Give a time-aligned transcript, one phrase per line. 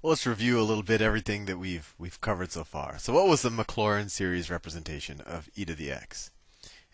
[0.00, 2.98] Well, let's review a little bit everything that we've we've covered so far.
[3.00, 6.30] So, what was the Maclaurin series representation of e to the x?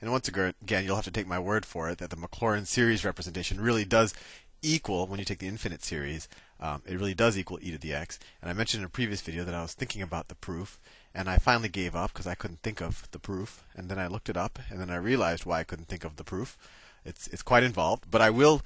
[0.00, 3.04] And once again, you'll have to take my word for it that the Maclaurin series
[3.04, 4.14] representation really does
[4.62, 6.30] equal when you take the infinite series.
[6.58, 8.18] Um, it really does equal e to the x.
[8.40, 10.80] And I mentioned in a previous video that I was thinking about the proof,
[11.14, 13.64] and I finally gave up because I couldn't think of the proof.
[13.76, 16.16] And then I looked it up, and then I realized why I couldn't think of
[16.16, 16.56] the proof.
[17.04, 18.62] It's it's quite involved, but I will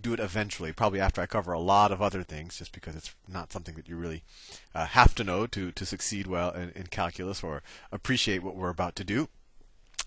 [0.00, 3.14] do it eventually, probably after I cover a lot of other things, just because it's
[3.26, 4.22] not something that you really
[4.74, 8.70] uh, have to know to to succeed well in, in calculus or appreciate what we're
[8.70, 9.28] about to do.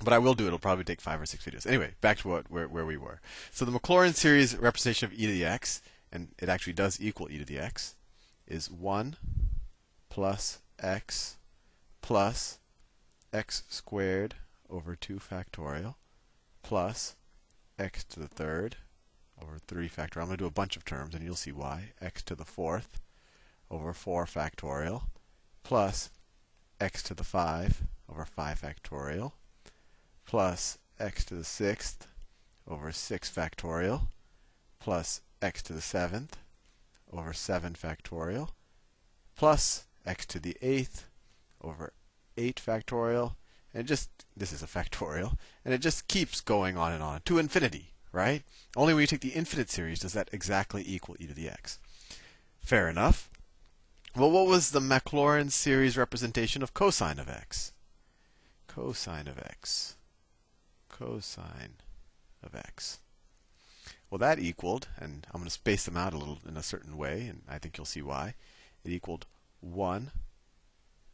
[0.03, 0.47] But I will do it.
[0.47, 1.67] It'll probably take five or six videos.
[1.67, 3.19] Anyway, back to what where, where we were.
[3.51, 7.29] So the Maclaurin series representation of e to the x, and it actually does equal
[7.29, 7.95] e to the x,
[8.47, 9.17] is 1
[10.09, 11.37] plus x
[12.01, 12.59] plus
[13.33, 14.35] x squared
[14.69, 15.95] over 2 factorial
[16.61, 17.15] plus
[17.83, 18.77] x to the third
[19.41, 20.21] over 3 factorial.
[20.21, 21.91] I'm going to do a bunch of terms, and you'll see why.
[22.01, 23.01] x to the fourth
[23.69, 25.03] over 4 factorial
[25.63, 26.09] plus
[26.79, 29.33] x to the 5 over 5 factorial
[30.25, 32.07] plus x to the sixth
[32.67, 34.07] over 6 factorial
[34.79, 36.37] plus x to the seventh
[37.11, 38.49] over 7 factorial
[39.35, 41.05] plus x to the eighth
[41.61, 41.93] over
[42.37, 43.33] 8 factorial
[43.73, 47.39] and just this is a factorial, and it just keeps going on and on to
[47.39, 48.43] infinity, right?
[48.75, 51.79] Only when you take the infinite series does that exactly equal e to the x.
[52.59, 53.29] Fair enough.
[54.15, 57.73] Well, what was the Maclaurin series representation of cosine of x?
[58.67, 59.95] Cosine of x.
[60.89, 61.77] Cosine
[62.43, 62.99] of x.
[64.09, 66.95] Well, that equaled, and I'm going to space them out a little in a certain
[66.95, 68.35] way, and I think you'll see why.
[68.85, 69.25] It equaled
[69.61, 70.11] 1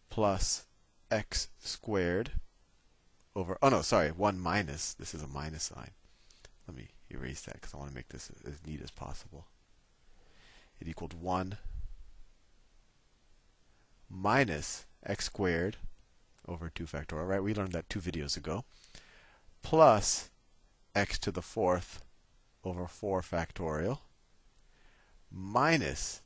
[0.09, 0.65] plus
[1.09, 2.31] x squared
[3.39, 5.91] over, oh no, sorry, 1 minus, this is a minus sign.
[6.67, 9.47] Let me erase that because I want to make this as neat as possible.
[10.79, 11.57] It equaled 1
[14.09, 15.77] minus x squared
[16.47, 17.43] over 2 factorial, right?
[17.43, 18.65] We learned that two videos ago.
[19.61, 20.29] Plus
[20.95, 22.03] x to the fourth
[22.63, 23.99] over 4 factorial
[25.31, 26.21] minus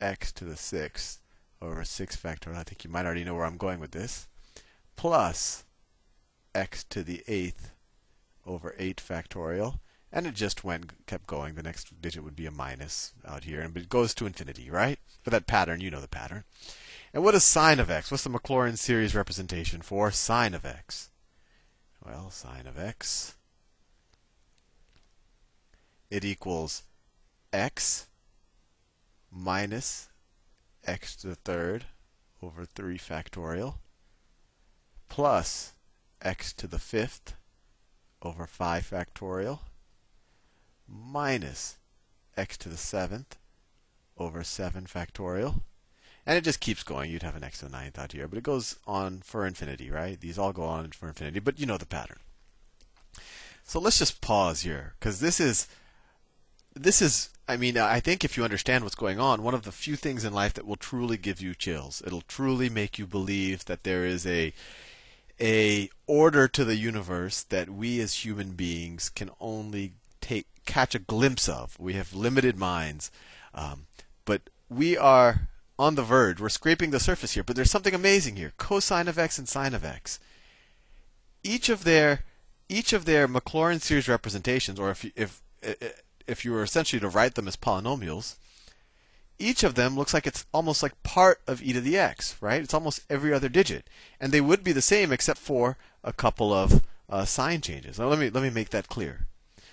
[0.00, 1.20] x to the sixth
[1.60, 2.56] over 6 factorial.
[2.56, 4.28] I think you might already know where I'm going with this.
[4.94, 5.64] Plus
[6.56, 7.72] x to the eighth
[8.46, 9.78] over 8 factorial.
[10.12, 11.54] And it just went, kept going.
[11.54, 14.98] The next digit would be a minus out here, and it goes to infinity, right?
[15.22, 16.44] For that pattern, you know the pattern.
[17.12, 18.10] And what is sine of x?
[18.10, 21.10] What's the Maclaurin series representation for sine of x?
[22.04, 23.36] Well, sine of x,
[26.08, 26.84] it equals
[27.52, 28.06] x
[29.30, 30.08] minus
[30.84, 31.86] x to the third
[32.42, 33.76] over 3 factorial
[35.08, 35.74] plus
[36.22, 37.34] x to the fifth
[38.22, 39.60] over 5 factorial
[40.88, 41.76] minus
[42.36, 43.36] x to the seventh
[44.18, 45.60] over 7 factorial.
[46.24, 47.10] And it just keeps going.
[47.10, 49.90] You'd have an x to the ninth out here, but it goes on for infinity,
[49.90, 50.20] right?
[50.20, 52.18] These all go on for infinity, but you know the pattern.
[53.62, 55.68] So let's just pause here, because this is
[56.74, 59.70] this is I mean, I think if you understand what's going on, one of the
[59.70, 62.02] few things in life that will truly give you chills.
[62.04, 64.52] It'll truly make you believe that there is a
[65.40, 70.98] a order to the universe that we as human beings can only take catch a
[70.98, 71.78] glimpse of.
[71.78, 73.10] We have limited minds,
[73.54, 73.86] um,
[74.24, 75.48] but we are
[75.78, 76.40] on the verge.
[76.40, 77.44] We're scraping the surface here.
[77.44, 80.18] But there's something amazing here: cosine of x and sine of x.
[81.42, 82.24] Each of their
[82.68, 85.42] each of their Maclaurin series representations, or if if
[86.26, 88.36] if you were essentially to write them as polynomials,
[89.38, 92.62] each of them looks like it's almost like part of e to the x, right?
[92.62, 93.88] It's almost every other digit,
[94.20, 97.98] and they would be the same except for a couple of uh, sign changes.
[97.98, 99.26] Now let me let me make that clear.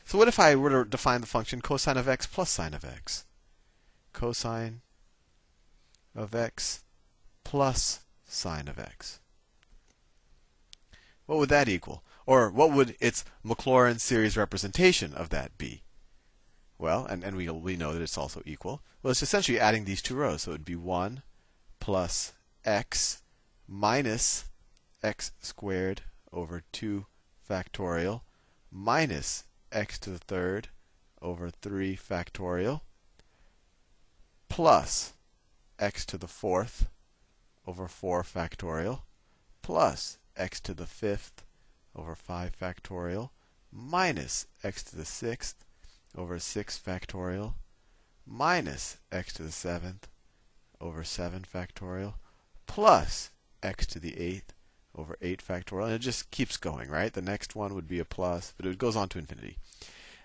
[0.05, 2.83] So what if I were to define the function cosine of x plus sine of
[2.83, 3.25] x?
[4.11, 4.81] Cosine
[6.15, 6.83] of x
[7.43, 9.19] plus sine of x.
[11.25, 12.03] What would that equal?
[12.25, 15.83] Or what would its Maclaurin series representation of that be?
[16.83, 18.81] Well, and, and we, we know that it's also equal.
[19.01, 20.41] Well, it's essentially adding these two rows.
[20.41, 21.23] So it would be 1
[21.79, 22.33] plus
[22.65, 23.21] x
[23.69, 24.49] minus
[25.01, 26.01] x squared
[26.33, 27.05] over 2
[27.49, 28.23] factorial
[28.69, 30.67] minus x to the third
[31.21, 32.81] over 3 factorial
[34.49, 35.13] plus
[35.79, 36.89] x to the fourth
[37.65, 39.03] over 4 factorial
[39.61, 41.45] plus x to the fifth
[41.95, 43.29] over 5 factorial
[43.71, 45.63] minus x to the sixth
[46.15, 47.53] over 6 factorial
[48.25, 50.03] minus x to the 7th
[50.79, 52.13] over 7 factorial
[52.67, 53.31] plus
[53.61, 54.53] x to the 8th
[54.95, 55.85] over 8 factorial.
[55.85, 57.11] And it just keeps going, right?
[57.11, 59.57] The next one would be a plus, but it goes on to infinity.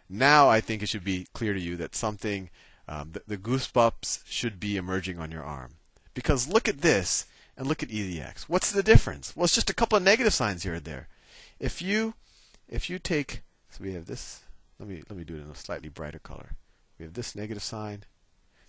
[0.08, 2.50] Now I think it should be clear to you that something
[2.86, 5.74] um, the, the goosebumps should be emerging on your arm.
[6.14, 7.26] Because look at this
[7.56, 8.48] and look at e to the x.
[8.48, 9.36] What's the difference?
[9.36, 11.08] Well, it's just a couple of negative signs here and there.
[11.60, 12.14] If you
[12.68, 14.40] if you take so we have this
[14.78, 16.56] let me let me do it in a slightly brighter color.
[16.98, 18.04] We have this negative sign.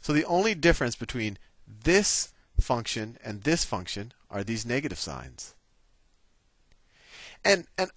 [0.01, 5.55] So the only difference between this function and this function are these negative signs.
[7.43, 7.91] And and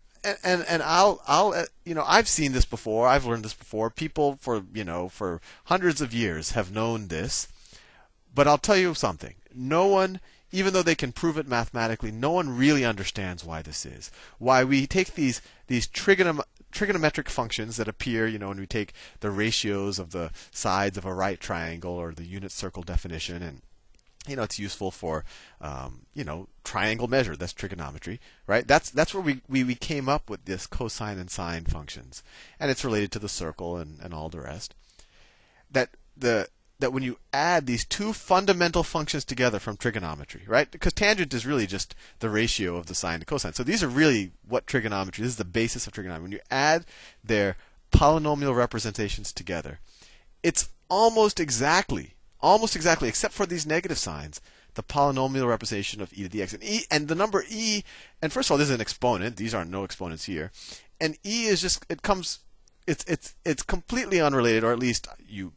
[0.45, 3.09] and and I'll I'll uh, you know I've seen this before.
[3.09, 3.91] I've learned this before.
[3.91, 7.49] People for you know for hundreds of years have known this.
[8.35, 9.35] But I'll tell you something.
[9.55, 10.21] No one
[10.53, 14.11] even though they can prove it mathematically, no one really understands why this is.
[14.39, 18.93] Why we take these these trigonom- trigonometric functions that appear, you know, when we take
[19.21, 23.63] the ratios of the sides of a right triangle or the unit circle definition and
[24.29, 25.25] you know, it's useful for,
[25.61, 27.35] um, you know, triangle measure.
[27.35, 28.67] That's trigonometry, right?
[28.67, 32.23] That's that's where we, we, we came up with this cosine and sine functions,
[32.61, 34.75] and it's related to the circle and, and all the rest.
[35.71, 36.49] That the
[36.83, 40.71] that when you add these two fundamental functions together from trigonometry, right?
[40.71, 43.55] Because tangent is really just the ratio of the sine to cosine.
[43.55, 45.23] So these are really what trigonometry.
[45.23, 46.23] This is the basis of trigonometry.
[46.23, 46.85] When you add
[47.25, 47.57] their
[47.93, 49.79] polynomial representations together,
[50.43, 54.41] it's almost exactly, almost exactly, except for these negative signs,
[54.75, 56.53] the polynomial representation of e to the x.
[56.53, 57.85] And e and the number e,
[58.21, 59.37] and first of all, this is an exponent.
[59.37, 60.51] These are no exponents here.
[61.01, 62.41] And e is just it comes
[62.87, 65.53] it's it's it's completely unrelated, or at least you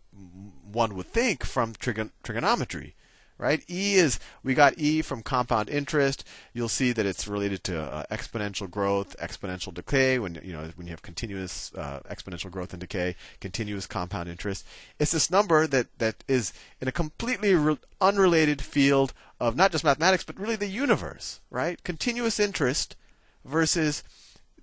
[0.71, 2.95] one would think from trigon- trigonometry,
[3.38, 3.63] right?
[3.69, 6.23] E is we got E from compound interest.
[6.53, 10.19] You'll see that it's related to uh, exponential growth, exponential decay.
[10.19, 14.65] When you know when you have continuous uh, exponential growth and decay, continuous compound interest.
[15.00, 19.83] It's this number that that is in a completely re- unrelated field of not just
[19.83, 21.83] mathematics but really the universe, right?
[21.83, 22.95] Continuous interest
[23.44, 24.03] versus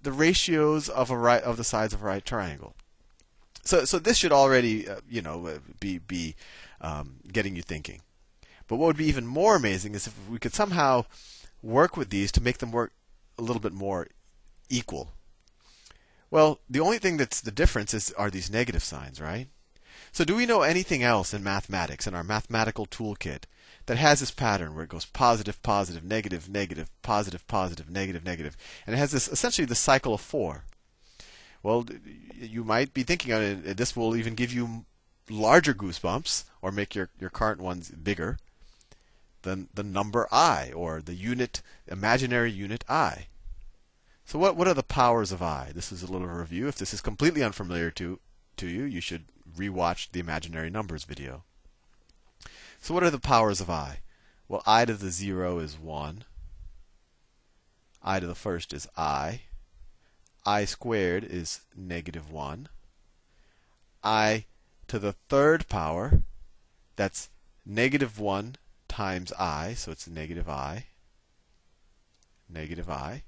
[0.03, 2.75] the ratios of a right of the sides of a right triangle.
[3.63, 6.35] So, so this should already, uh, you know, uh, be be
[6.81, 8.03] um, getting you thinking.
[8.67, 11.05] But what would be even more amazing is if we could somehow
[11.63, 12.93] work with these to make them work
[13.39, 14.09] a little bit more
[14.69, 15.13] equal.
[16.31, 19.49] Well, the only thing that's the difference is are these negative signs, right?
[20.11, 23.45] So, do we know anything else in mathematics in our mathematical toolkit
[23.87, 28.57] that has this pattern where it goes positive, positive, negative, negative, positive, positive, negative, negative,
[28.87, 30.65] and it has this essentially the cycle of four?
[31.63, 31.87] Well,
[32.35, 33.77] you might be thinking of it.
[33.77, 34.85] This will even give you
[35.31, 38.39] larger goosebumps or make your, your current ones bigger
[39.43, 43.27] than the number i or the unit imaginary unit i.
[44.25, 45.73] So what what are the powers of i?
[45.75, 46.69] This is a little review.
[46.69, 48.21] If this is completely unfamiliar to
[48.57, 49.25] to you, you should
[49.57, 51.43] rewatch the imaginary numbers video.
[52.81, 53.99] So what are the powers of i?
[54.49, 56.25] Well, i to the 0 is 1.
[58.03, 59.43] i to the first is i
[60.45, 62.69] i squared is negative 1.
[64.03, 64.45] i
[64.89, 66.23] to the third power,
[66.97, 67.31] that's
[67.65, 68.57] negative 1
[68.89, 70.87] times i, so it's negative i.
[72.49, 73.23] Negative i.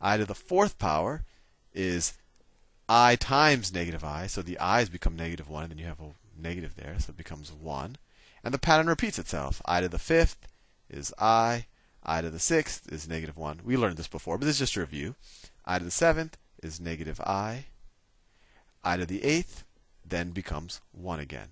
[0.00, 1.24] i to the fourth power
[1.72, 2.14] is
[2.88, 6.10] i times negative i, so the i's become negative 1, and then you have a
[6.40, 7.96] negative there, so it becomes 1.
[8.44, 9.62] And the pattern repeats itself.
[9.64, 10.46] i to the fifth
[10.90, 11.66] is i,
[12.04, 13.62] i to the sixth is negative 1.
[13.64, 15.14] We learned this before, but this is just a review.
[15.64, 17.66] i to the seventh is negative i.
[18.84, 19.64] i to the eighth
[20.04, 21.48] then becomes 1 again.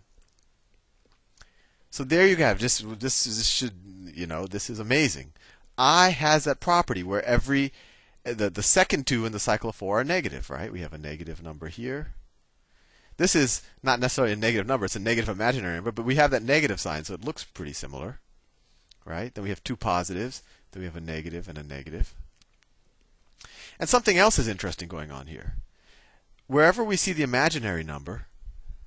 [1.90, 3.72] So there you have just this, this should
[4.14, 5.32] you know this is amazing.
[5.78, 7.72] I has that property where every
[8.22, 10.70] the the second two in the cycle of four are negative, right?
[10.70, 12.14] We have a negative number here.
[13.16, 16.30] This is not necessarily a negative number; it's a negative imaginary number, but we have
[16.32, 18.20] that negative sign, so it looks pretty similar,
[19.06, 19.34] right?
[19.34, 20.42] Then we have two positives.
[20.72, 22.14] Then we have a negative and a negative.
[23.78, 25.56] And something else is interesting going on here.
[26.46, 28.26] Wherever we see the imaginary number,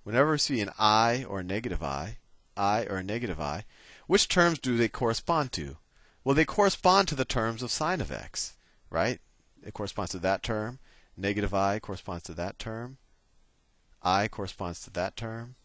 [0.03, 2.17] whenever we see an i or a negative i,
[2.55, 3.65] i or a negative i,
[4.07, 5.77] which terms do they correspond to?
[6.23, 8.55] Well, they correspond to the terms of sine of x,
[8.89, 9.19] right?
[9.65, 10.79] It corresponds to that term.
[11.15, 12.97] Negative i corresponds to that term.
[14.01, 15.55] i corresponds to that term.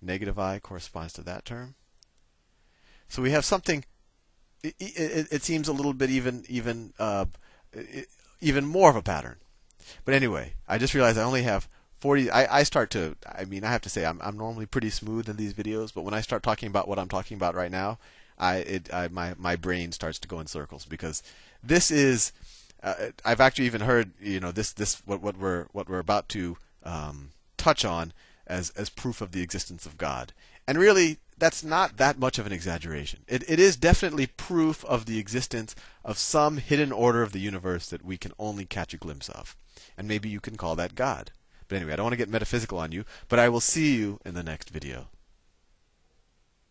[0.00, 1.74] Negative i corresponds to that term.
[3.08, 3.84] So we have something.
[4.62, 7.26] It, it, it seems a little bit even even uh,
[8.42, 9.36] even more of a pattern.
[10.04, 11.68] But anyway, I just realized I only have
[11.98, 12.30] 40.
[12.30, 13.16] I, I start to.
[13.26, 16.02] I mean, I have to say I'm I'm normally pretty smooth in these videos, but
[16.02, 17.98] when I start talking about what I'm talking about right now,
[18.38, 21.22] I it I, my my brain starts to go in circles because
[21.62, 22.32] this is.
[22.82, 26.28] Uh, I've actually even heard you know this this what what we're what we're about
[26.30, 28.12] to um, touch on
[28.48, 30.32] as as proof of the existence of God,
[30.66, 33.24] and really that's not that much of an exaggeration.
[33.26, 37.88] It, it is definitely proof of the existence of some hidden order of the universe
[37.88, 39.56] that we can only catch a glimpse of.
[39.98, 41.32] And maybe you can call that God.
[41.66, 44.20] But anyway, I don't want to get metaphysical on you, but I will see you
[44.24, 45.08] in the next video.